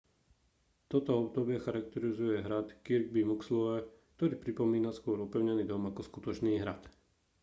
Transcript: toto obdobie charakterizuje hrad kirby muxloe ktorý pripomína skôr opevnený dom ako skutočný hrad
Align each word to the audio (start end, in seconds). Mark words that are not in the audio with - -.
toto 0.87 1.11
obdobie 1.23 1.57
charakterizuje 1.65 2.37
hrad 2.47 2.67
kirby 2.89 3.21
muxloe 3.31 3.77
ktorý 4.17 4.35
pripomína 4.43 4.91
skôr 4.97 5.17
opevnený 5.29 5.61
dom 5.69 5.83
ako 5.93 6.01
skutočný 6.09 6.53
hrad 6.61 6.81